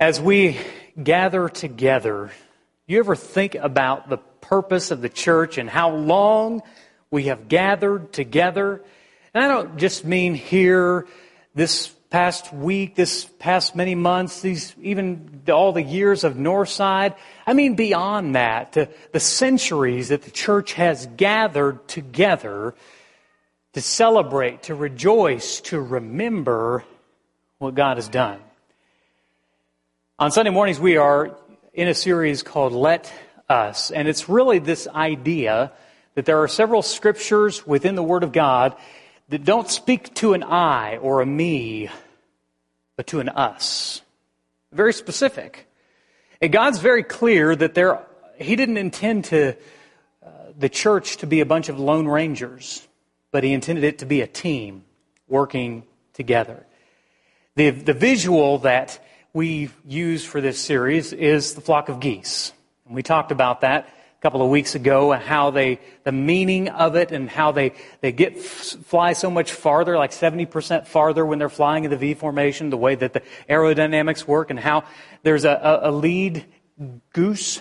[0.00, 0.58] As we
[1.00, 2.32] gather together,
[2.88, 6.62] you ever think about the purpose of the church and how long
[7.12, 8.82] we have gathered together?
[9.32, 11.06] And I don't just mean here
[11.54, 17.14] this past week, this past many months, these even all the years of Northside.
[17.46, 22.74] I mean beyond that, the, the centuries that the church has gathered together
[23.74, 26.82] to celebrate, to rejoice, to remember
[27.58, 28.40] what God has done.
[30.16, 31.36] On Sunday mornings, we are
[31.72, 33.12] in a series called Let
[33.48, 35.72] Us, and it's really this idea
[36.14, 38.76] that there are several scriptures within the Word of God
[39.30, 41.90] that don't speak to an I or a me,
[42.96, 44.02] but to an us.
[44.70, 45.66] Very specific.
[46.40, 47.98] And God's very clear that there,
[48.38, 49.56] He didn't intend to,
[50.24, 52.86] uh, the church to be a bunch of lone rangers,
[53.32, 54.84] but He intended it to be a team
[55.26, 56.64] working together.
[57.56, 59.00] The, the visual that
[59.34, 62.52] we use for this series is the flock of geese.
[62.86, 66.68] And we talked about that a couple of weeks ago and how they, the meaning
[66.68, 71.40] of it and how they, they get, fly so much farther, like 70% farther when
[71.40, 74.84] they're flying in the V formation, the way that the aerodynamics work and how
[75.24, 76.44] there's a, a, lead
[77.12, 77.60] goose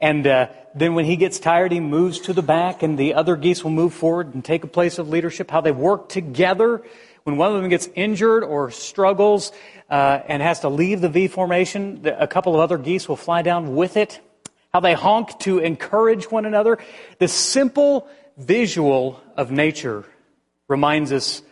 [0.00, 3.36] and uh, then when he gets tired, he moves to the back, and the other
[3.36, 5.50] geese will move forward and take a place of leadership.
[5.50, 6.82] How they work together.
[7.24, 9.50] When one of them gets injured or struggles,
[9.88, 13.42] uh, and has to leave the V formation, a couple of other geese will fly
[13.42, 14.20] down with it.
[14.72, 16.78] How they honk to encourage one another.
[17.18, 20.04] The simple visual of nature
[20.68, 21.42] reminds us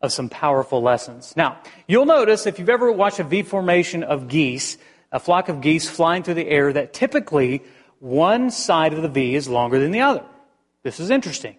[0.00, 1.34] of some powerful lessons.
[1.36, 4.78] Now, you'll notice if you've ever watched a V formation of geese,
[5.12, 7.62] a flock of geese flying through the air, that typically
[7.98, 10.24] one side of the V is longer than the other.
[10.84, 11.56] This is interesting.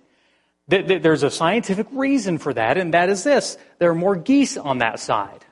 [0.69, 4.77] There's a scientific reason for that, and that is this there are more geese on
[4.79, 5.43] that side.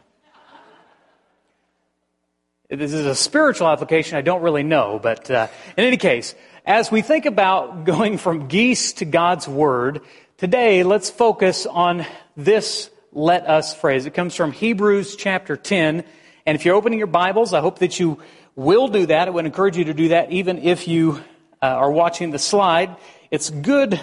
[2.70, 6.92] This is a spiritual application I don't really know, but uh, in any case, as
[6.92, 10.02] we think about going from geese to God's Word,
[10.38, 12.06] today let's focus on
[12.36, 14.06] this let us phrase.
[14.06, 16.04] It comes from Hebrews chapter 10.
[16.46, 18.20] And if you're opening your Bibles, I hope that you
[18.56, 19.28] will do that.
[19.28, 21.24] I would encourage you to do that even if you
[21.62, 22.96] uh, are watching the slide.
[23.32, 24.00] It's good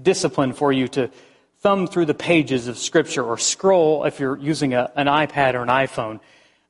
[0.00, 1.10] discipline for you to
[1.60, 5.62] thumb through the pages of Scripture or scroll if you're using a, an iPad or
[5.62, 6.20] an iPhone.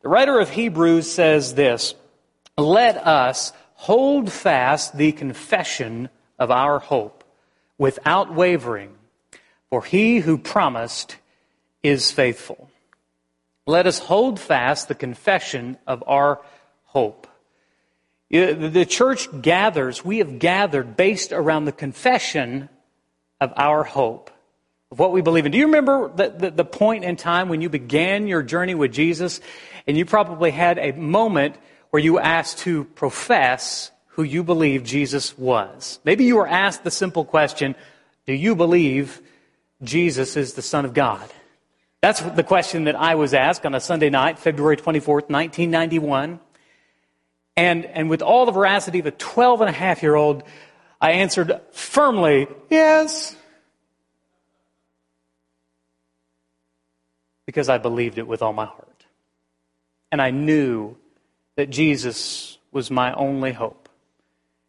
[0.02, 1.94] The writer of Hebrews says this
[2.58, 7.24] Let us hold fast the confession of our hope
[7.78, 8.94] without wavering,
[9.70, 11.16] for he who promised
[11.82, 12.70] is faithful.
[13.66, 16.40] Let us hold fast the confession of our
[16.84, 17.28] hope.
[18.30, 22.68] The church gathers, we have gathered based around the confession
[23.42, 24.30] of our hope
[24.90, 25.52] of what we believe in.
[25.52, 28.92] Do you remember the, the, the, point in time when you began your journey with
[28.92, 29.40] Jesus
[29.86, 31.56] and you probably had a moment
[31.90, 35.98] where you asked to profess who you believe Jesus was?
[36.04, 37.74] Maybe you were asked the simple question,
[38.26, 39.20] do you believe
[39.82, 41.28] Jesus is the Son of God?
[42.02, 46.38] That's the question that I was asked on a Sunday night, February 24th, 1991.
[47.56, 50.42] And, and with all the veracity of a 12 and a half year old,
[51.02, 53.36] I answered firmly, yes.
[57.52, 59.04] because I believed it with all my heart.
[60.10, 60.96] And I knew
[61.56, 63.90] that Jesus was my only hope.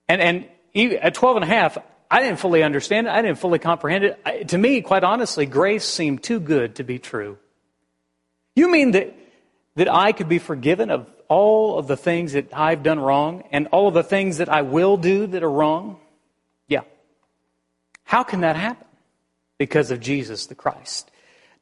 [0.09, 1.77] And, and at 12 and a half,
[2.11, 3.11] I didn't fully understand it.
[3.11, 4.21] I didn't fully comprehend it.
[4.25, 7.38] I, to me, quite honestly, grace seemed too good to be true.
[8.55, 9.15] You mean that,
[9.75, 13.67] that I could be forgiven of all of the things that I've done wrong and
[13.67, 16.01] all of the things that I will do that are wrong?
[18.13, 18.85] How can that happen?
[19.57, 21.09] Because of Jesus the Christ.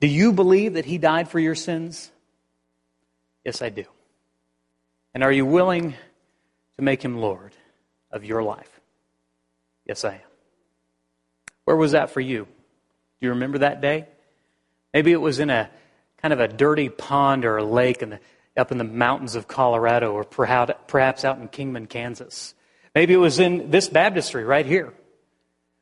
[0.02, 2.12] Do you believe that He died for your sins?
[3.46, 3.86] Yes, I do.
[5.14, 5.94] And are you willing
[6.76, 7.54] to make Him Lord
[8.12, 8.82] of your life?
[9.86, 10.20] Yes, I am.
[11.64, 12.44] Where was that for you?
[12.44, 14.08] Do you remember that day?
[14.94, 15.70] Maybe it was in a
[16.22, 18.20] kind of a dirty pond or a lake in the,
[18.58, 22.54] up in the mountains of Colorado or perhaps out in Kingman, Kansas.
[22.94, 24.94] Maybe it was in this baptistry right here.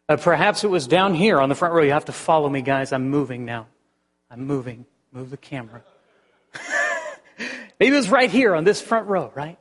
[0.09, 1.83] Uh, perhaps it was down here on the front row.
[1.83, 2.91] You have to follow me, guys.
[2.91, 3.67] I'm moving now.
[4.31, 4.88] I'm moving.
[5.11, 5.83] Move the camera.
[7.79, 9.59] Maybe it was right here on this front row, right?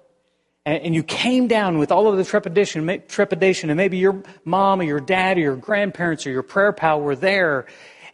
[0.64, 4.80] And, and, you came down with all of the trepidation, trepidation, and maybe your mom
[4.80, 7.66] or your dad or your grandparents or your prayer pal were there.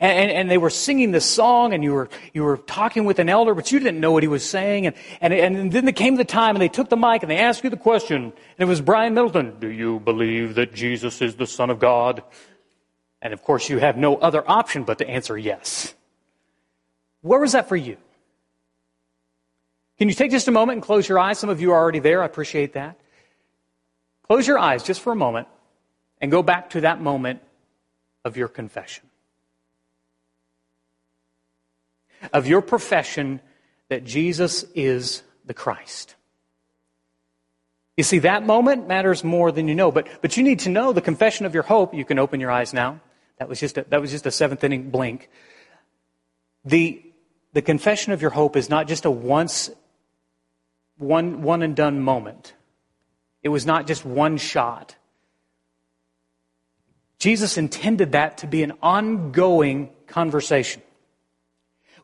[0.05, 3.31] And, and, they were singing this song, and you were, you were talking with an
[3.31, 4.87] elder, but you didn't know what he was saying.
[4.87, 7.39] And, and, and then there came the time, and they took the mic, and they
[7.39, 8.25] asked you the question.
[8.25, 12.23] And it was Brian Middleton Do you believe that Jesus is the Son of God?
[13.23, 15.95] And of course, you have no other option but to answer yes.
[17.23, 17.97] Where was that for you?
[19.97, 21.39] Can you take just a moment and close your eyes?
[21.39, 22.23] Some of you are already there.
[22.23, 23.01] I appreciate that.
[24.25, 25.49] Close your eyes just for a moment
[26.21, 27.41] and go back to that moment
[28.23, 29.09] of your confession.
[32.33, 33.41] Of your profession
[33.89, 36.15] that Jesus is the Christ.
[37.97, 40.93] You see, that moment matters more than you know, but, but you need to know
[40.93, 41.95] the confession of your hope.
[41.95, 43.01] You can open your eyes now.
[43.39, 45.29] That was just a, that was just a seventh inning blink.
[46.65, 47.03] The,
[47.53, 49.71] the confession of your hope is not just a once,
[50.97, 52.55] one, one and done moment.
[53.43, 54.97] It was not just one shot.
[57.19, 60.83] Jesus intended that to be an ongoing conversation.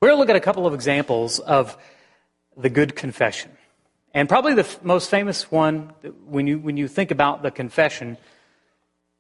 [0.00, 1.76] We're going to look at a couple of examples of
[2.56, 3.50] the good confession.
[4.14, 5.93] And probably the f- most famous one
[6.25, 8.17] when you, when you think about the confession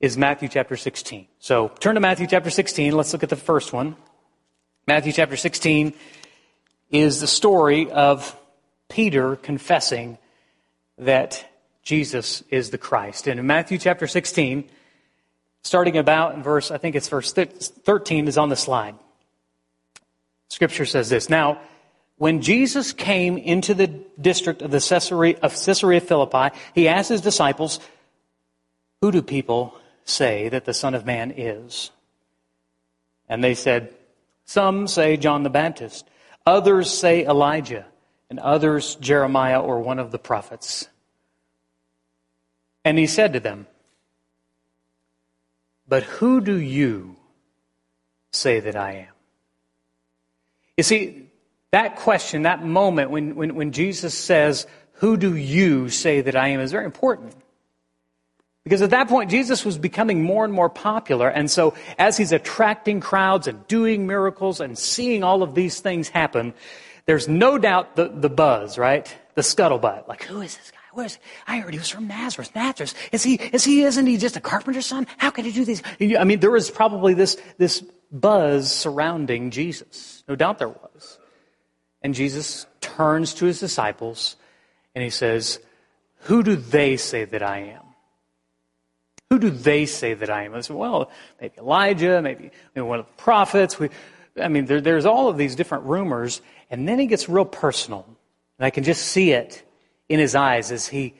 [0.00, 1.26] is Matthew chapter 16.
[1.38, 2.96] So turn to Matthew chapter 16.
[2.96, 3.94] Let's look at the first one.
[4.86, 5.92] Matthew chapter 16
[6.90, 8.34] is the story of
[8.88, 10.16] Peter confessing
[10.96, 11.46] that
[11.82, 13.26] Jesus is the Christ.
[13.26, 14.64] And in Matthew chapter 16,
[15.62, 18.94] starting about in verse, I think it's verse 13 is on the slide.
[20.50, 21.30] Scripture says this.
[21.30, 21.60] Now,
[22.18, 23.86] when Jesus came into the
[24.20, 27.80] district of the Caesarea, of Caesarea Philippi, he asked his disciples,
[29.00, 29.74] Who do people
[30.04, 31.90] say that the Son of Man is?
[33.28, 33.94] And they said,
[34.44, 36.06] Some say John the Baptist,
[36.44, 37.86] others say Elijah,
[38.28, 40.88] and others Jeremiah or one of the prophets.
[42.84, 43.66] And he said to them,
[45.88, 47.16] But who do you
[48.32, 49.19] say that I am?
[50.80, 51.26] You see,
[51.72, 56.48] that question, that moment when, when, when Jesus says, Who do you say that I
[56.48, 57.34] am, is very important.
[58.64, 61.28] Because at that point, Jesus was becoming more and more popular.
[61.28, 66.08] And so, as he's attracting crowds and doing miracles and seeing all of these things
[66.08, 66.54] happen,
[67.04, 69.14] there's no doubt the, the buzz, right?
[69.34, 70.08] The scuttlebutt.
[70.08, 70.78] Like, who is this guy?
[70.94, 71.20] Where is he?
[71.46, 72.52] I heard he was from Nazareth.
[72.54, 72.94] Nazareth.
[73.12, 75.06] Is he, is he, isn't he just a carpenter's son?
[75.18, 75.82] How could he do these?
[76.00, 80.24] I mean, there was probably this, this buzz surrounding Jesus.
[80.28, 81.18] No doubt there was.
[82.02, 84.36] And Jesus turns to his disciples
[84.94, 85.60] and he says,
[86.22, 87.82] Who do they say that I am?
[89.30, 90.54] Who do they say that I am?
[90.54, 91.10] I said, Well,
[91.40, 93.78] maybe Elijah, maybe, maybe one of the prophets.
[93.78, 93.90] We,
[94.40, 96.40] I mean, there, there's all of these different rumors.
[96.70, 98.06] And then he gets real personal.
[98.58, 99.62] And I can just see it
[100.08, 101.14] in his eyes as he,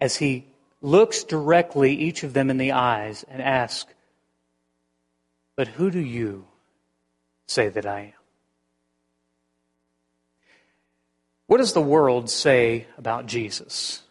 [0.00, 0.46] as he
[0.80, 3.92] looks directly each of them in the eyes and asks,
[5.58, 6.44] But who do you
[7.48, 8.12] say that I am?
[11.48, 14.02] What does the world say about Jesus?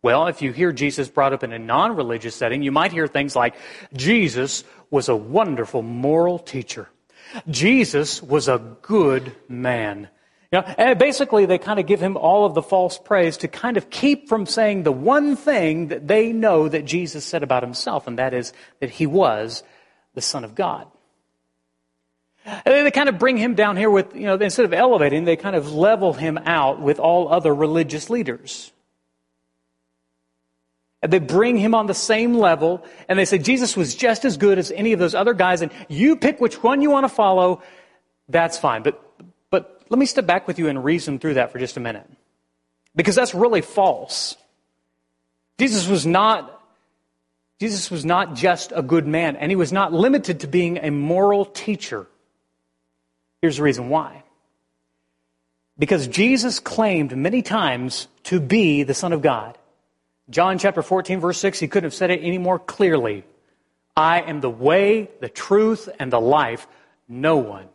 [0.00, 3.06] Well, if you hear Jesus brought up in a non religious setting, you might hear
[3.06, 3.54] things like
[3.92, 6.88] Jesus was a wonderful moral teacher.
[7.50, 10.08] Jesus was a good man.
[10.50, 13.48] You know, and basically, they kind of give him all of the false praise to
[13.48, 17.62] kind of keep from saying the one thing that they know that Jesus said about
[17.62, 19.62] himself, and that is that he was
[20.20, 20.86] the Son of God.
[22.44, 25.36] And they kind of bring him down here with, you know, instead of elevating, they
[25.36, 28.70] kind of level him out with all other religious leaders.
[31.02, 34.36] And they bring him on the same level, and they say Jesus was just as
[34.36, 37.08] good as any of those other guys, and you pick which one you want to
[37.08, 37.62] follow,
[38.28, 38.82] that's fine.
[38.82, 39.02] But,
[39.50, 42.06] but let me step back with you and reason through that for just a minute.
[42.94, 44.36] Because that's really false.
[45.58, 46.59] Jesus was not
[47.60, 50.90] Jesus was not just a good man, and he was not limited to being a
[50.90, 52.06] moral teacher.
[53.42, 54.22] Here's the reason why.
[55.78, 59.58] Because Jesus claimed many times to be the Son of God.
[60.30, 63.24] John chapter 14, verse 6, he couldn't have said it any more clearly.
[63.94, 66.66] I am the way, the truth, and the life.
[67.08, 67.68] No one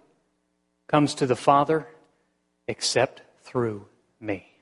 [0.88, 1.88] comes to the Father
[2.68, 3.86] except through
[4.20, 4.55] me.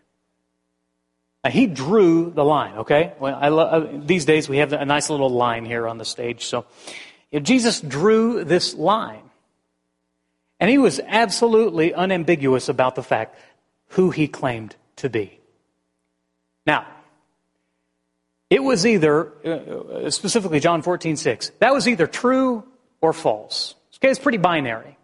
[1.43, 3.13] Now, he drew the line, okay?
[3.19, 6.45] Well, uh, these days we have a nice little line here on the stage.
[6.45, 6.65] So
[7.41, 9.29] Jesus drew this line.
[10.59, 13.37] And he was absolutely unambiguous about the fact
[13.89, 15.39] who he claimed to be.
[16.65, 16.87] Now,
[18.49, 22.63] it was either, uh, specifically John 14, 6, that was either true
[23.01, 23.75] or false.
[23.97, 24.97] Okay, it's pretty binary.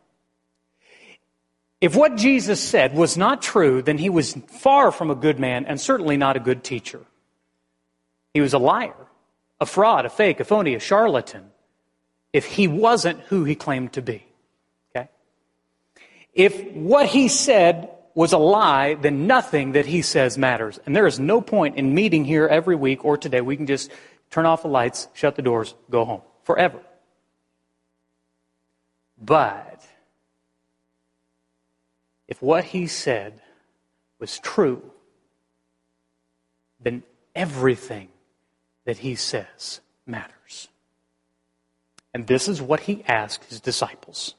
[1.82, 5.66] If what Jesus said was not true, then he was far from a good man
[5.66, 7.00] and certainly not a good teacher.
[8.34, 8.96] He was a liar,
[9.62, 11.52] a fraud, a fake, a phony, a charlatan,
[12.34, 14.26] if he wasn't who he claimed to be.
[14.96, 15.10] Okay?
[16.34, 20.80] If what he said was a lie, then nothing that he says matters.
[20.86, 23.40] And there is no point in meeting here every week or today.
[23.40, 23.90] We can just
[24.30, 26.82] turn off the lights, shut the doors, go home forever.
[29.18, 29.84] But
[32.30, 33.42] if what he said
[34.20, 34.82] was true,
[36.80, 37.04] then
[37.36, 38.08] everything
[38.86, 40.68] that he says matters.
[42.14, 44.36] And this is what he asked his disciples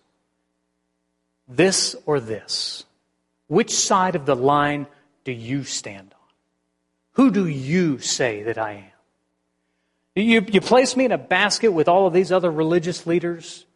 [1.50, 2.84] this or this?
[3.48, 4.86] Which side of the line
[5.24, 6.28] do you stand on?
[7.14, 8.84] Who do you say that I am?
[10.14, 13.66] You, you place me in a basket with all of these other religious leaders?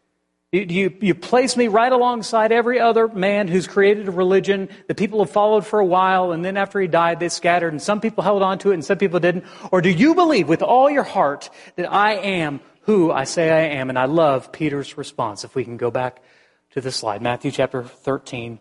[0.54, 5.18] You, you, place me right alongside every other man who's created a religion that people
[5.18, 8.22] have followed for a while, and then after he died, they scattered, and some people
[8.22, 9.46] held on to it and some people didn't?
[9.72, 13.76] Or do you believe with all your heart that I am who I say I
[13.80, 13.88] am?
[13.88, 15.42] And I love Peter's response.
[15.42, 16.22] If we can go back
[16.70, 18.60] to the slide, Matthew chapter 13.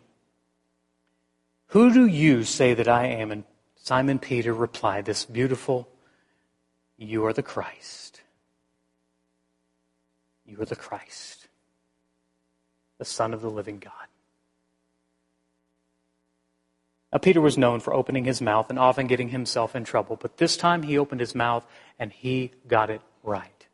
[1.67, 3.31] Who do you say that I am?
[3.31, 3.43] And
[3.75, 5.87] Simon Peter replied, This beautiful,
[6.97, 8.21] you are the Christ.
[10.43, 11.42] You are the Christ
[13.03, 13.91] the Son of the living God.
[17.11, 20.37] Now, Peter was known for opening his mouth and often getting himself in trouble, but
[20.37, 21.65] this time he opened his mouth
[21.99, 23.67] and he got it right.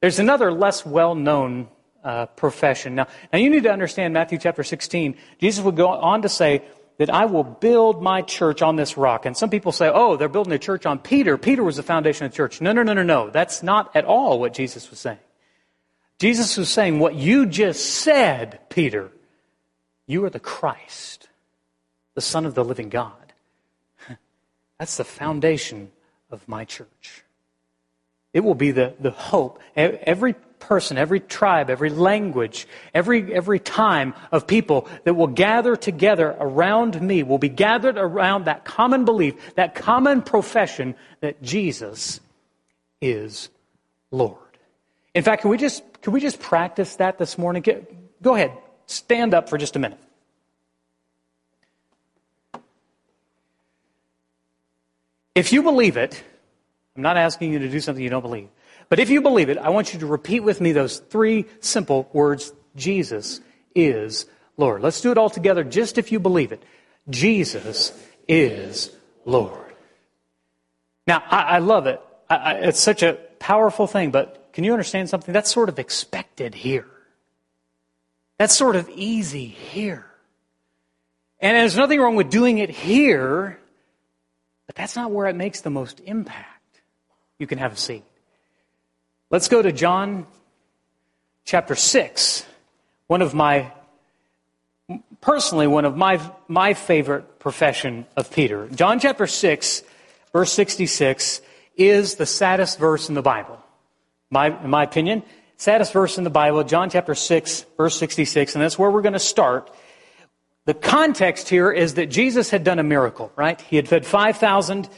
[0.00, 1.68] There's another less well known
[2.02, 2.94] uh, profession.
[2.94, 5.16] Now, now, you need to understand Matthew chapter 16.
[5.38, 6.62] Jesus would go on to say
[6.96, 9.26] that I will build my church on this rock.
[9.26, 11.36] And some people say, oh, they're building a church on Peter.
[11.36, 12.62] Peter was the foundation of the church.
[12.62, 13.28] No, no, no, no, no.
[13.28, 15.18] That's not at all what Jesus was saying.
[16.18, 19.10] Jesus was saying, What you just said, Peter,
[20.06, 21.28] you are the Christ,
[22.14, 23.32] the Son of the living God.
[24.78, 25.90] That's the foundation
[26.30, 27.24] of my church.
[28.32, 29.60] It will be the, the hope.
[29.74, 36.36] Every person, every tribe, every language, every, every time of people that will gather together
[36.38, 42.20] around me will be gathered around that common belief, that common profession that Jesus
[43.00, 43.48] is
[44.10, 44.38] Lord.
[45.14, 47.64] In fact, can we just, can we just practice that this morning?
[48.22, 48.52] Go ahead,
[48.86, 49.98] stand up for just a minute.
[55.34, 56.22] If you believe it,
[56.94, 58.46] I'm not asking you to do something you don't believe,
[58.88, 62.08] but if you believe it, I want you to repeat with me those three simple
[62.12, 63.40] words Jesus
[63.74, 64.82] is Lord.
[64.82, 66.62] Let's do it all together just if you believe it.
[67.10, 67.92] Jesus
[68.28, 68.94] is
[69.24, 69.74] Lord.
[71.08, 72.00] Now, I, I love it.
[72.30, 75.34] I, it's such a powerful thing, but can you understand something?
[75.34, 76.86] That's sort of expected here.
[78.38, 80.06] That's sort of easy here.
[81.40, 83.58] And there's nothing wrong with doing it here,
[84.66, 86.80] but that's not where it makes the most impact.
[87.38, 88.02] You can have a seat.
[89.28, 90.26] Let's go to John
[91.44, 92.46] chapter 6.
[93.08, 93.70] One of my,
[95.20, 98.68] personally, one of my, my favorite profession of Peter.
[98.68, 99.82] John chapter 6,
[100.32, 101.42] verse 66,
[101.76, 103.60] is the saddest verse in the Bible
[104.30, 105.22] my, in my opinion.
[105.56, 109.14] Saddest verse in the Bible, John chapter 6, verse 66, and that's where we're going
[109.14, 109.70] to start.
[110.66, 113.60] The context here is that Jesus had done a miracle, right?
[113.60, 114.88] He had fed 5,000,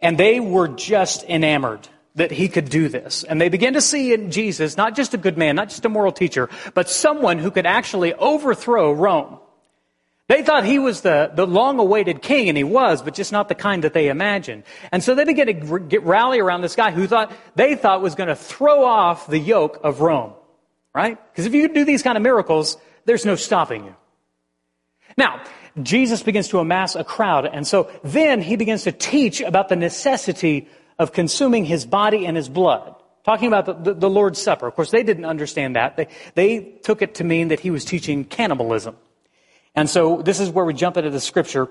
[0.00, 3.24] and they were just enamored that he could do this.
[3.24, 5.88] And they began to see in Jesus not just a good man, not just a
[5.88, 9.38] moral teacher, but someone who could actually overthrow Rome.
[10.28, 13.48] They thought he was the, the long awaited king, and he was, but just not
[13.48, 14.64] the kind that they imagined.
[14.90, 18.16] And so they began to get rally around this guy who thought, they thought was
[18.16, 20.32] going to throw off the yoke of Rome.
[20.92, 21.16] Right?
[21.30, 23.94] Because if you do these kind of miracles, there's no stopping you.
[25.16, 25.44] Now,
[25.80, 29.76] Jesus begins to amass a crowd, and so then he begins to teach about the
[29.76, 30.68] necessity
[30.98, 32.94] of consuming his body and his blood.
[33.24, 34.66] Talking about the, the, the Lord's Supper.
[34.66, 35.96] Of course, they didn't understand that.
[35.96, 38.96] They, they took it to mean that he was teaching cannibalism.
[39.76, 41.68] And so this is where we jump into the scripture,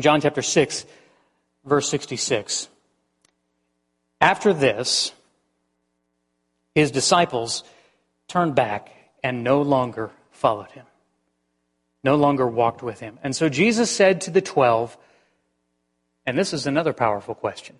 [0.00, 0.86] John chapter 6,
[1.64, 2.68] verse 66.
[4.20, 5.12] After this,
[6.74, 7.64] his disciples
[8.26, 8.90] turned back
[9.22, 10.86] and no longer followed him,
[12.02, 13.18] no longer walked with him.
[13.22, 14.96] And so Jesus said to the twelve,
[16.24, 17.76] and this is another powerful question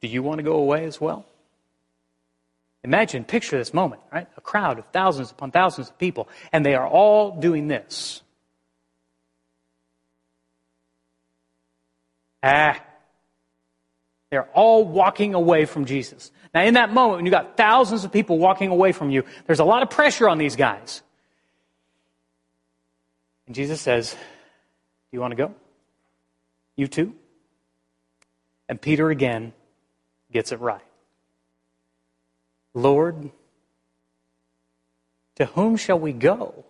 [0.00, 1.26] Do you want to go away as well?
[2.84, 4.28] Imagine, picture this moment, right?
[4.36, 8.22] A crowd of thousands upon thousands of people, and they are all doing this.
[12.42, 12.78] Ah.
[14.30, 16.30] They're all walking away from Jesus.
[16.52, 19.60] Now, in that moment, when you've got thousands of people walking away from you, there's
[19.60, 21.02] a lot of pressure on these guys.
[23.46, 24.18] And Jesus says, Do
[25.12, 25.54] you want to go?
[26.76, 27.14] You too?
[28.68, 29.54] And Peter again
[30.32, 30.82] gets it right.
[32.74, 33.30] Lord,
[35.36, 36.64] to whom shall we go?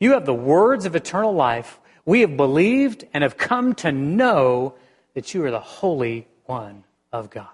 [0.00, 1.78] You have the words of eternal life.
[2.04, 4.74] We have believed and have come to know
[5.14, 7.48] that you are the Holy One of God.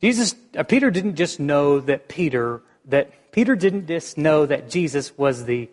[0.00, 5.16] Jesus, uh, Peter didn't just know that Peter, that Peter didn't just know that Jesus
[5.16, 5.70] was the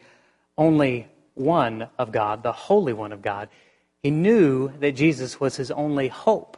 [0.58, 3.50] only One of God, the Holy One of God.
[4.02, 6.58] He knew that Jesus was his only hope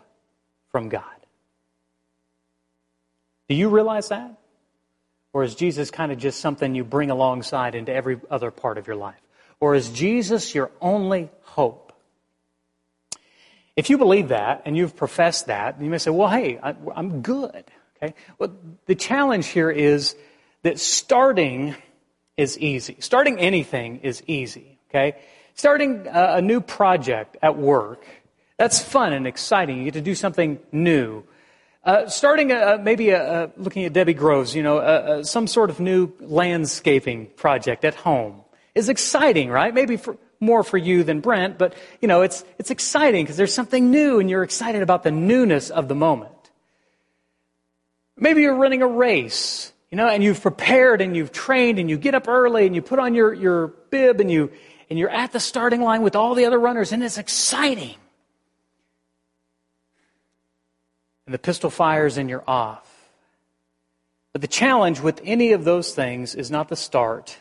[0.69, 1.03] from God.
[3.49, 4.39] Do you realize that?
[5.33, 8.87] Or is Jesus kind of just something you bring alongside into every other part of
[8.87, 9.19] your life?
[9.59, 11.93] Or is Jesus your only hope?
[13.75, 17.21] If you believe that and you've professed that, you may say, well, hey, I, am
[17.21, 17.65] good.
[17.97, 18.13] Okay?
[18.37, 20.15] Well, the challenge here is
[20.63, 21.75] that starting
[22.37, 22.97] is easy.
[22.99, 24.77] Starting anything is easy.
[24.89, 25.17] Okay?
[25.55, 28.05] Starting a, a new project at work,
[28.57, 29.79] that's fun and exciting.
[29.79, 31.23] You get to do something new.
[31.85, 36.11] Uh, starting a, maybe a, looking at Debbie Groves, you know, some sort of new
[36.19, 38.41] landscaping project at home
[38.73, 39.71] is exciting, right?
[39.71, 43.53] Maybe for, more for you than Brent, but you know, it's it's exciting because there's
[43.53, 46.31] something new and you're excited about the newness of the moment.
[48.17, 51.97] Maybe you're running a race, you know, and you've prepared and you've trained and you
[51.97, 54.51] get up early and you put on your, your bib and you
[54.89, 57.95] and you're at the starting line with all the other runners and it's exciting.
[61.25, 62.91] And the pistol fires and you're off.
[64.33, 67.37] But the challenge with any of those things is not the start,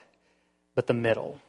[0.74, 1.40] but the middle.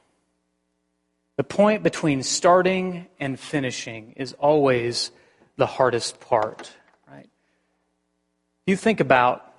[1.38, 5.12] The point between starting and finishing is always
[5.58, 6.72] the hardest part,
[7.08, 7.30] right?
[8.66, 9.54] You think about,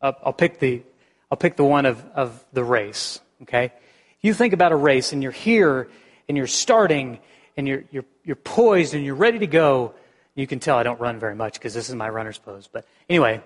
[0.00, 0.82] uh, I'll pick the,
[1.30, 3.72] I'll pick the one of, of the race, okay?
[4.20, 5.88] You think about a race and you're here
[6.28, 7.20] and you're starting
[7.56, 9.94] and you're, you're, you're poised and you're ready to go
[10.36, 12.68] you can tell I don't run very much because this is my runner's pose.
[12.70, 13.42] But anyway,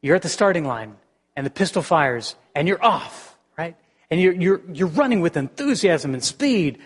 [0.00, 0.96] you're at the starting line
[1.36, 3.76] and the pistol fires and you're off, right?
[4.10, 6.78] And you're, you're, you're running with enthusiasm and speed.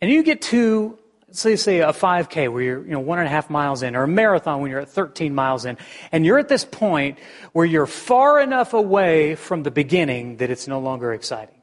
[0.00, 0.98] And you get to,
[1.30, 4.04] say, say a 5K where you're, you know, one and a half miles in or
[4.04, 5.76] a marathon when you're at 13 miles in.
[6.10, 7.18] And you're at this point
[7.52, 11.54] where you're far enough away from the beginning that it's no longer exciting.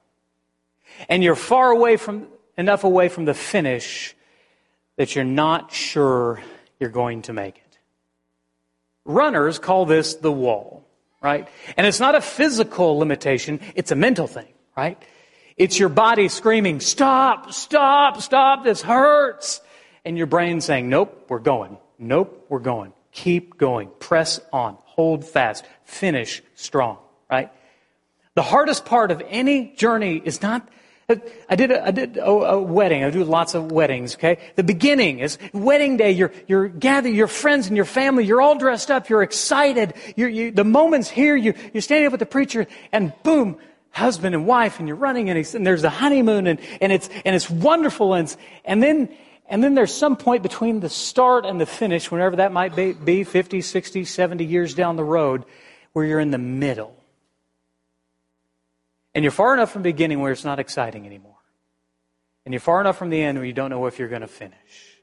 [1.09, 4.15] And you're far away from, enough away from the finish
[4.97, 6.42] that you're not sure
[6.79, 7.77] you're going to make it.
[9.05, 10.85] Runners call this the wall,
[11.22, 11.48] right?
[11.77, 15.01] And it's not a physical limitation, it's a mental thing, right?
[15.55, 19.61] It's your body screaming, stop, stop, stop, this hurts.
[20.05, 21.77] And your brain saying, nope, we're going.
[21.98, 22.94] Nope, we're going.
[23.11, 23.90] Keep going.
[24.00, 24.77] Press on.
[24.85, 25.66] Hold fast.
[25.83, 27.51] Finish strong, right?
[28.35, 30.70] The hardest part of any journey is not
[31.09, 33.05] I did, a, I did a, a, wedding.
[33.05, 34.39] I do lots of weddings, okay?
[34.57, 36.11] The beginning is wedding day.
[36.11, 38.25] You're, you're gathering your friends and your family.
[38.25, 39.07] You're all dressed up.
[39.07, 39.93] You're excited.
[40.17, 41.37] You're, you, the moment's here.
[41.37, 43.57] You, you're standing up with the preacher and boom,
[43.91, 47.33] husband and wife and you're running and, and there's the honeymoon and, and it's, and
[47.33, 48.13] it's wonderful.
[48.13, 49.07] And, and then,
[49.46, 52.91] and then there's some point between the start and the finish, whenever that might be,
[52.91, 55.46] be 50, 60, 70 years down the road,
[55.93, 56.97] where you're in the middle.
[59.18, 61.40] And you're far enough from the beginning where it's not exciting anymore.
[62.46, 64.27] And you're far enough from the end where you don't know if you're going to
[64.27, 65.00] finish.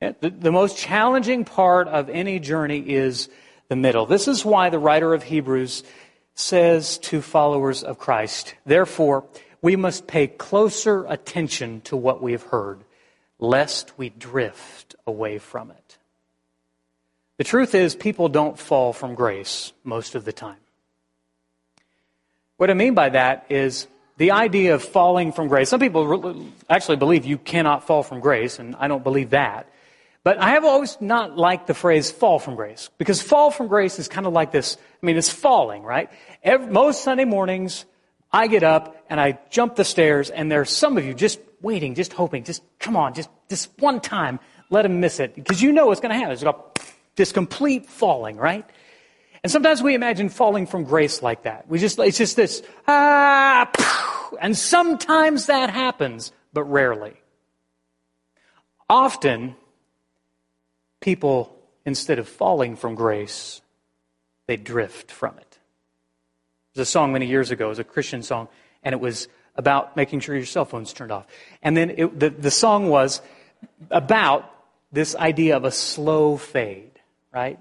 [0.00, 3.28] The, the most challenging part of any journey is
[3.66, 4.06] the middle.
[4.06, 5.82] This is why the writer of Hebrews
[6.36, 9.24] says to followers of Christ, Therefore,
[9.60, 12.84] we must pay closer attention to what we have heard,
[13.40, 15.98] lest we drift away from it.
[17.38, 20.61] The truth is, people don't fall from grace most of the time.
[22.62, 25.68] What I mean by that is the idea of falling from grace.
[25.68, 29.66] Some people actually believe you cannot fall from grace, and I don't believe that.
[30.22, 33.98] But I have always not liked the phrase fall from grace because fall from grace
[33.98, 34.76] is kind of like this.
[35.02, 36.08] I mean, it's falling, right?
[36.44, 37.84] Every, most Sunday mornings,
[38.30, 41.96] I get up and I jump the stairs, and there's some of you just waiting,
[41.96, 44.38] just hoping, just come on, just this one time,
[44.70, 46.30] let him miss it because you know what's going to happen.
[46.30, 46.82] It's going to
[47.16, 48.64] this complete falling, right?
[49.42, 51.68] And sometimes we imagine falling from grace like that.
[51.68, 53.70] We just, it's just this, ah,
[54.40, 57.14] and sometimes that happens, but rarely.
[58.88, 59.56] Often,
[61.00, 63.62] people, instead of falling from grace,
[64.46, 65.58] they drift from it.
[66.74, 68.48] There's a song many years ago, it was a Christian song,
[68.82, 71.26] and it was about making sure your cell phone's turned off.
[71.62, 73.20] And then it, the, the song was
[73.90, 74.48] about
[74.92, 77.00] this idea of a slow fade,
[77.34, 77.58] right?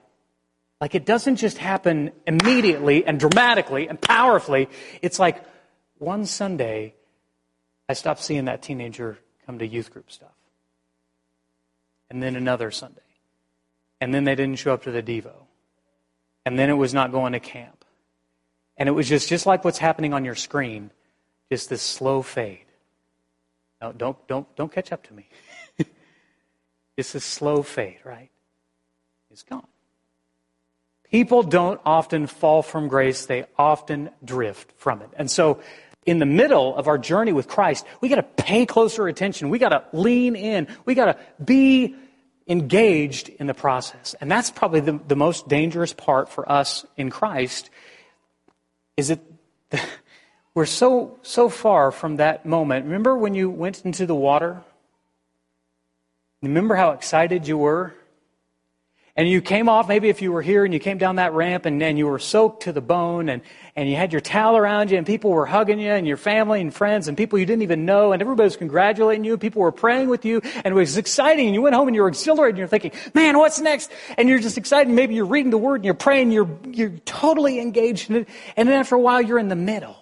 [0.82, 4.68] Like it doesn't just happen immediately and dramatically and powerfully.
[5.04, 5.44] It's like
[6.00, 6.96] one Sunday,
[7.88, 10.34] I stopped seeing that teenager come to youth group stuff.
[12.10, 13.00] And then another Sunday.
[14.02, 15.46] And then they didn't show up to the Devo.
[16.48, 17.86] And then it was not going to camp.
[18.76, 20.90] And it was just, just like what's happening on your screen,
[21.52, 22.66] just this slow fade.
[23.80, 25.30] No, don't, don't, don't catch up to me.
[26.98, 28.32] it's a slow fade, right?
[29.30, 29.68] It's gone.
[31.12, 35.10] People don't often fall from grace, they often drift from it.
[35.18, 35.60] And so
[36.06, 39.50] in the middle of our journey with Christ, we got to pay closer attention.
[39.50, 40.68] We got to lean in.
[40.86, 41.96] We got to be
[42.48, 44.16] engaged in the process.
[44.20, 47.70] And that's probably the, the most dangerous part for us in Christ
[48.98, 49.20] is that
[50.56, 52.86] we're so, so far from that moment.
[52.86, 54.62] Remember when you went into the water?
[56.42, 57.94] Remember how excited you were?
[59.18, 61.66] And you came off, maybe if you were here and you came down that ramp
[61.66, 63.42] and, and you were soaked to the bone and,
[63.76, 66.62] and you had your towel around you and people were hugging you and your family
[66.62, 69.38] and friends and people you didn't even know and everybody was congratulating you.
[69.38, 72.04] People were praying with you and it was exciting and you went home and you
[72.04, 73.92] were exhilarated and you're thinking, man, what's next?
[74.18, 74.90] And you're just excited.
[74.90, 76.32] Maybe you're reading the word and you're praying.
[76.32, 78.30] You're, you're totally engaged in it.
[78.56, 79.98] And then after a while, you're in the middle.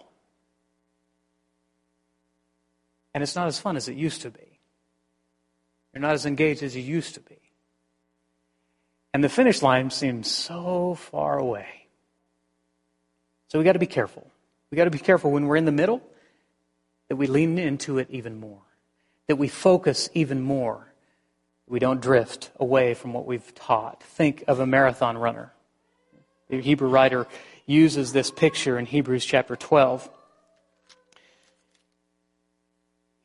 [3.15, 4.59] And it's not as fun as it used to be.
[5.93, 7.48] You're not as engaged as you used to be.
[9.13, 11.87] And the finish line seems so far away.
[13.47, 14.29] So we got to be careful.
[14.71, 16.01] We got to be careful when we're in the middle
[17.07, 18.61] that we lean into it even more,
[19.27, 20.93] that we focus even more.
[21.67, 24.03] We don't drift away from what we've taught.
[24.03, 25.51] Think of a marathon runner.
[26.49, 27.27] The Hebrew writer
[27.65, 30.09] uses this picture in Hebrews chapter 12.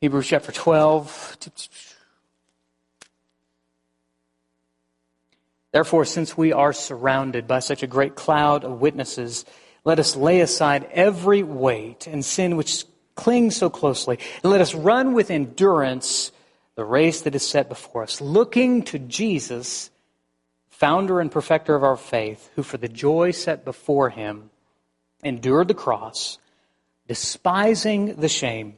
[0.01, 1.37] Hebrews chapter 12.
[5.75, 9.43] Therefore, since we are surrounded by such a great cloud of witnesses,
[9.83, 12.85] let us lay aside every weight and sin which
[13.15, 16.31] clings so closely, and let us run with endurance
[16.75, 19.91] the race that is set before us, looking to Jesus,
[20.69, 24.51] founder and perfecter of our faith, who for the joy set before him
[25.25, 26.37] endured the cross,
[27.09, 28.77] despising the shame,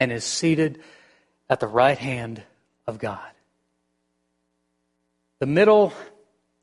[0.00, 0.82] and is seated
[1.48, 2.42] at the right hand
[2.88, 3.30] of God.
[5.40, 5.92] The middle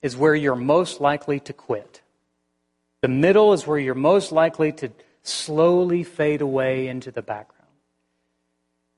[0.01, 2.01] is where you're most likely to quit.
[3.01, 4.89] The middle is where you're most likely to
[5.23, 7.71] slowly fade away into the background.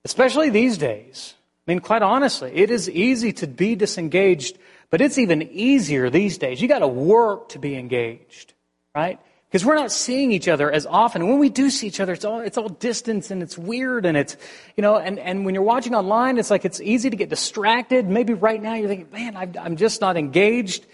[0.03, 1.35] Especially these days.
[1.67, 4.57] I mean, quite honestly, it is easy to be disengaged,
[4.89, 6.61] but it's even easier these days.
[6.61, 8.53] You got to work to be engaged,
[8.95, 9.19] right?
[9.49, 11.21] Because we're not seeing each other as often.
[11.21, 14.05] And when we do see each other, it's all, it's all distance and it's weird
[14.05, 14.35] and it's,
[14.75, 18.09] you know, and, and when you're watching online, it's like it's easy to get distracted.
[18.09, 20.85] Maybe right now you're thinking, man, I'm, I'm just not engaged.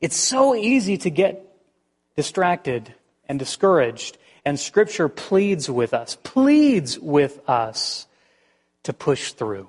[0.00, 1.46] It's so easy to get
[2.16, 2.92] distracted
[3.28, 4.18] and discouraged.
[4.44, 8.08] And Scripture pleads with us, pleads with us
[8.82, 9.68] to push through.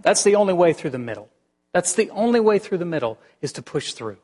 [0.00, 1.28] That's the only way through the middle.
[1.72, 4.18] That's the only way through the middle is to push through.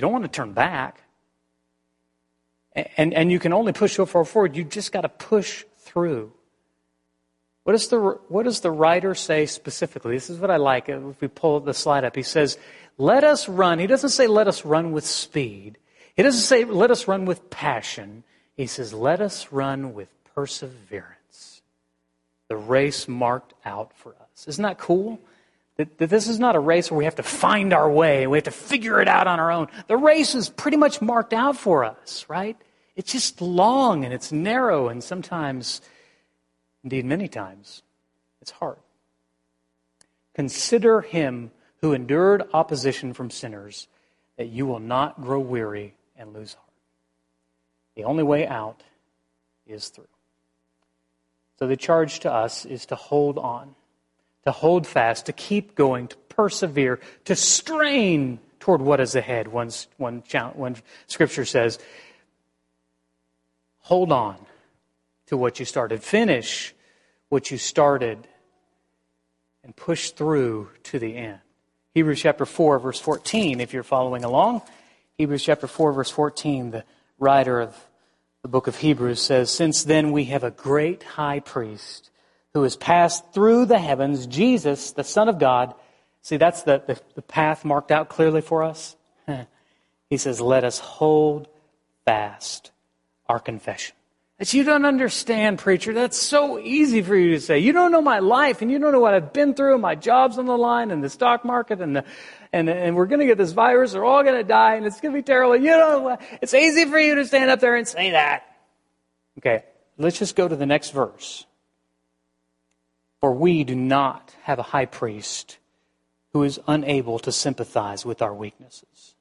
[0.00, 1.02] You don't want to turn back.
[2.96, 4.56] And, and you can only push so far forward.
[4.56, 6.32] You just got to push through.
[7.64, 10.14] What does, the, what does the writer say specifically?
[10.14, 12.16] This is what I like uh, if we pull the slide up.
[12.16, 12.56] He says,
[12.96, 13.78] Let us run.
[13.78, 15.76] He doesn't say, Let us run with speed.
[16.16, 18.24] He doesn't say, Let us run with passion.
[18.56, 21.60] He says, Let us run with perseverance.
[22.48, 24.48] The race marked out for us.
[24.48, 25.20] Isn't that cool?
[25.80, 28.36] That, that this is not a race where we have to find our way, we
[28.36, 29.68] have to figure it out on our own.
[29.86, 32.54] The race is pretty much marked out for us, right?
[32.96, 35.80] It's just long and it's narrow, and sometimes,
[36.84, 37.82] indeed many times,
[38.42, 38.76] it's hard.
[40.34, 43.88] Consider him who endured opposition from sinners,
[44.36, 46.68] that you will not grow weary and lose heart.
[47.94, 48.82] The only way out
[49.66, 50.08] is through.
[51.58, 53.74] So the charge to us is to hold on
[54.44, 59.48] to hold fast, to keep going, to persevere, to strain toward what is ahead.
[59.48, 60.22] One, one,
[60.54, 60.76] one
[61.06, 61.78] scripture says,
[63.78, 64.36] hold on
[65.26, 66.02] to what you started.
[66.02, 66.74] Finish
[67.28, 68.26] what you started
[69.64, 71.38] and push through to the end.
[71.94, 74.62] Hebrews chapter 4, verse 14, if you're following along.
[75.18, 76.84] Hebrews chapter 4, verse 14, the
[77.18, 77.76] writer of
[78.42, 82.09] the book of Hebrews says, Since then we have a great high priest
[82.54, 85.74] who has passed through the heavens, Jesus, the Son of God.
[86.22, 88.96] See, that's the, the, the path marked out clearly for us.
[90.10, 91.48] he says, Let us hold
[92.04, 92.72] fast
[93.28, 93.94] our confession.
[94.38, 95.92] That you don't understand, preacher.
[95.92, 97.58] That's so easy for you to say.
[97.58, 99.76] You don't know my life, and you don't know what I've been through.
[99.76, 102.04] My job's on the line, and the stock market, and the,
[102.50, 103.94] and, and we're going to get this virus.
[103.94, 105.56] We're all going to die, and it's going to be terrible.
[105.56, 108.44] You know, it's easy for you to stand up there and say that.
[109.38, 109.62] Okay,
[109.98, 111.44] let's just go to the next verse.
[113.20, 115.58] For we do not have a high priest
[116.32, 119.14] who is unable to sympathize with our weaknesses.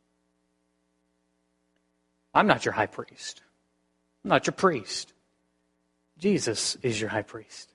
[2.34, 3.42] I'm not your high priest.
[4.24, 5.14] I'm not your priest.
[6.18, 7.74] Jesus is your high priest.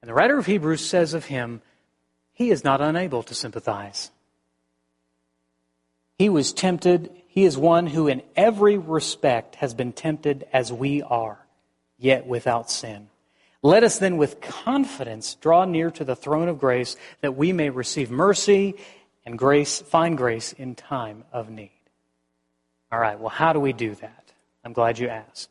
[0.00, 1.62] And the writer of Hebrews says of him,
[2.32, 4.10] he is not unable to sympathize.
[6.18, 11.02] He was tempted, he is one who in every respect has been tempted as we
[11.02, 11.38] are,
[11.98, 13.08] yet without sin.
[13.62, 17.70] Let us then with confidence draw near to the throne of grace that we may
[17.70, 18.74] receive mercy
[19.24, 21.70] and grace, find grace in time of need.
[22.92, 24.32] All right, well, how do we do that?
[24.64, 25.50] I'm glad you asked.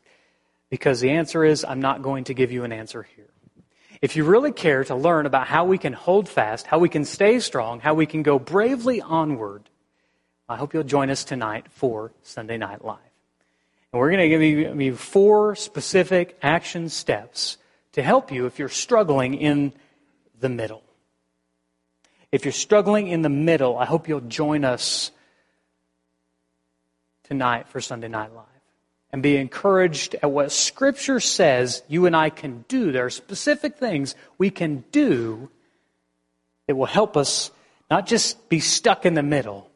[0.70, 3.24] Because the answer is I'm not going to give you an answer here.
[4.02, 7.04] If you really care to learn about how we can hold fast, how we can
[7.04, 9.68] stay strong, how we can go bravely onward,
[10.48, 12.98] I hope you'll join us tonight for Sunday Night Live.
[13.92, 17.56] And we're going to give you, four specific action steps
[17.96, 19.72] to help you if you're struggling in
[20.38, 20.82] the middle.
[22.30, 25.10] If you're struggling in the middle, I hope you'll join us
[27.24, 28.44] tonight for Sunday Night Live
[29.12, 32.92] and be encouraged at what Scripture says you and I can do.
[32.92, 35.48] There are specific things we can do
[36.66, 37.50] that will help us
[37.90, 39.70] not just be stuck in the middle,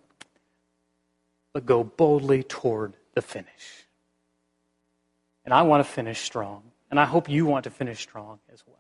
[1.55, 3.87] but go boldly toward the finish.
[5.47, 6.70] And I want to finish strong.
[6.91, 8.77] And I hope you want to finish strong as well.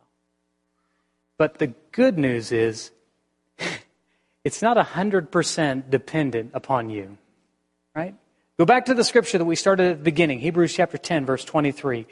[1.38, 2.90] But the good news is,
[4.44, 7.16] it's not 100% dependent upon you,
[7.94, 8.14] right?
[8.59, 11.44] Go back to the scripture that we started at the beginning, Hebrews chapter 10, verse
[11.46, 12.07] 23.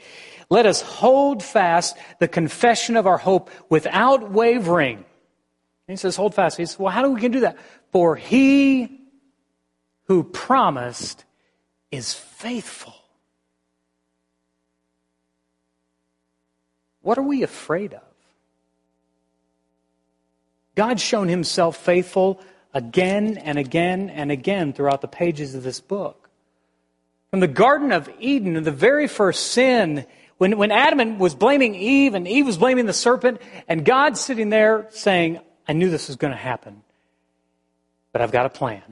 [0.49, 4.97] Let us hold fast the confession of our hope without wavering.
[4.97, 5.05] And
[5.87, 6.57] he says, hold fast.
[6.57, 7.57] He says, well, how do we can do that?
[7.91, 8.99] For he
[10.05, 11.23] who promised
[11.91, 12.95] is faithful.
[17.09, 18.03] What are we afraid of?
[20.75, 22.39] God's shown himself faithful
[22.71, 26.29] again and again and again throughout the pages of this book.
[27.31, 30.05] From the Garden of Eden, in the very first sin,
[30.37, 34.51] when, when Adam was blaming Eve and Eve was blaming the serpent, and God's sitting
[34.51, 36.83] there saying, I knew this was going to happen,
[38.11, 38.83] but I've got a plan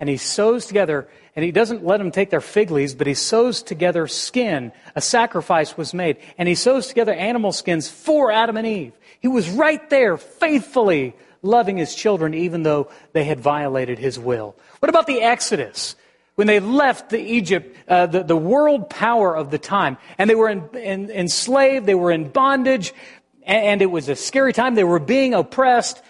[0.00, 3.12] and he sews together, and he doesn't let them take their fig leaves, but he
[3.12, 4.72] sews together skin.
[4.96, 8.94] A sacrifice was made, and he sews together animal skins for Adam and Eve.
[9.20, 14.56] He was right there, faithfully loving his children, even though they had violated his will.
[14.78, 15.96] What about the Exodus?
[16.34, 20.34] When they left the Egypt, uh, the, the world power of the time, and they
[20.34, 22.94] were in, in, enslaved, they were in bondage,
[23.42, 24.74] and, and it was a scary time.
[24.74, 26.00] They were being oppressed,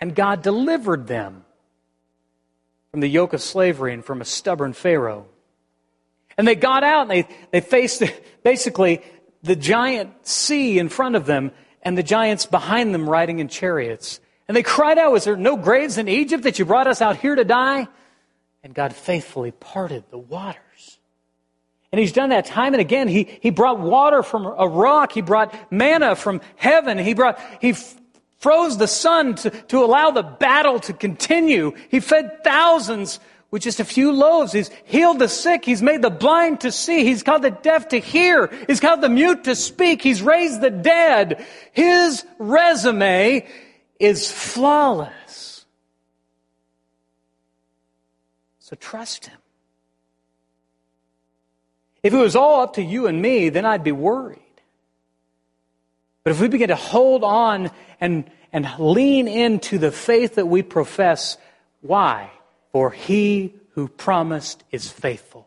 [0.00, 1.44] and God delivered them
[2.90, 5.26] from the yoke of slavery and from a stubborn Pharaoh.
[6.38, 8.02] And they got out and they, they faced
[8.42, 9.02] basically
[9.42, 14.20] the giant sea in front of them and the giants behind them riding in chariots.
[14.48, 17.16] And they cried out, Was there no graves in Egypt that you brought us out
[17.16, 17.88] here to die?
[18.62, 20.98] And God faithfully parted the waters.
[21.92, 23.08] And He's done that time and again.
[23.08, 25.12] He, he brought water from a rock.
[25.12, 26.98] He brought manna from heaven.
[26.98, 27.74] He brought, He
[28.46, 31.72] froze the sun to, to allow the battle to continue.
[31.88, 33.18] He fed thousands
[33.50, 34.52] with just a few loaves.
[34.52, 35.64] He's healed the sick.
[35.64, 37.02] He's made the blind to see.
[37.02, 38.48] He's called the deaf to hear.
[38.68, 40.00] He's called the mute to speak.
[40.00, 41.44] He's raised the dead.
[41.72, 43.48] His resume
[43.98, 45.66] is flawless.
[48.60, 49.38] So trust him.
[52.00, 54.45] If it was all up to you and me, then I'd be worried.
[56.26, 60.60] But if we begin to hold on and, and lean into the faith that we
[60.64, 61.38] profess,
[61.82, 62.32] why?
[62.72, 65.46] For he who promised is faithful.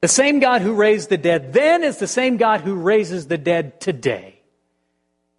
[0.00, 3.38] The same God who raised the dead then is the same God who raises the
[3.38, 4.40] dead today.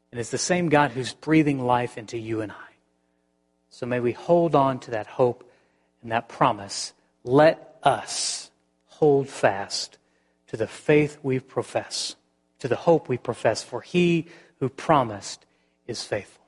[0.09, 2.71] And it's the same God who's breathing life into you and I.
[3.71, 5.51] So may we hold on to that hope
[6.01, 6.93] and that promise.
[7.25, 8.49] Let us
[8.85, 9.97] hold fast
[10.47, 12.15] to the faith we profess,
[12.59, 14.27] to the hope we profess, for he
[14.61, 15.45] who promised
[15.87, 16.45] is faithful.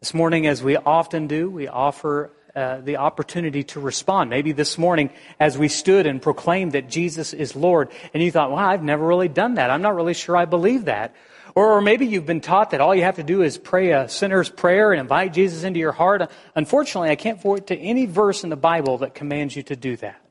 [0.00, 4.30] This morning, as we often do, we offer uh, the opportunity to respond.
[4.30, 8.50] Maybe this morning, as we stood and proclaimed that Jesus is Lord, and you thought,
[8.50, 9.70] well, I've never really done that.
[9.70, 11.14] I'm not really sure I believe that.
[11.56, 14.08] Or, or maybe you've been taught that all you have to do is pray a
[14.08, 16.30] sinner's prayer and invite Jesus into your heart.
[16.54, 19.96] Unfortunately, I can't point to any verse in the Bible that commands you to do
[19.96, 20.22] that.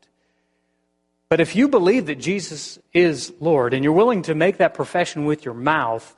[1.30, 5.26] But if you believe that Jesus is Lord and you're willing to make that profession
[5.26, 6.16] with your mouth,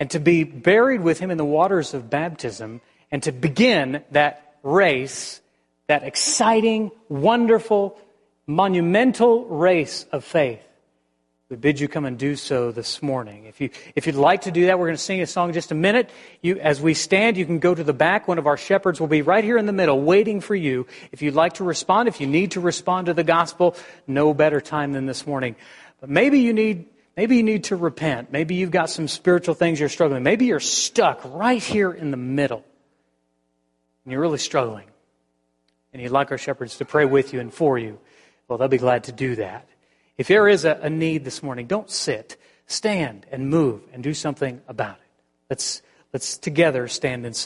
[0.00, 2.80] and to be buried with him in the waters of baptism
[3.10, 5.40] and to begin that race,
[5.86, 7.98] that exciting, wonderful,
[8.46, 10.66] monumental race of faith.
[11.50, 13.44] We bid you come and do so this morning.
[13.44, 15.54] If, you, if you'd like to do that, we're going to sing a song in
[15.54, 16.08] just a minute.
[16.40, 18.26] You, as we stand, you can go to the back.
[18.26, 20.86] One of our shepherds will be right here in the middle waiting for you.
[21.12, 23.76] If you'd like to respond, if you need to respond to the gospel,
[24.06, 25.54] no better time than this morning.
[26.00, 28.32] But maybe you need Maybe you need to repent.
[28.32, 30.22] Maybe you've got some spiritual things you're struggling.
[30.22, 32.64] Maybe you're stuck right here in the middle
[34.04, 34.86] and you're really struggling.
[35.94, 38.00] and you'd like our shepherds to pray with you and for you,
[38.48, 39.66] well, they'll be glad to do that.
[40.18, 42.36] If there is a, a need this morning, don't sit.
[42.66, 45.10] Stand and move and do something about it.
[45.48, 47.36] Let's, let's together stand and